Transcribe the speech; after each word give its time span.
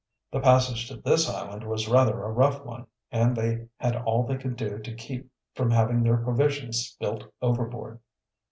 The 0.31 0.39
passage 0.39 0.87
to 0.87 0.97
this 0.97 1.29
island 1.29 1.63
was 1.63 1.87
rather 1.87 2.23
a 2.23 2.31
rough 2.31 2.65
one, 2.65 2.87
and 3.11 3.35
they 3.35 3.67
had 3.77 3.95
all 3.95 4.23
they 4.25 4.35
could 4.37 4.55
do 4.55 4.79
to 4.79 4.95
keep 4.95 5.29
from 5.53 5.69
having 5.69 6.01
their 6.01 6.17
provisions 6.17 6.77
spilt 6.79 7.31
overboard. 7.39 7.99